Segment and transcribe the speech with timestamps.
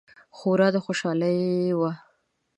[0.37, 1.31] خورا خوشحاله
[1.79, 1.91] وه.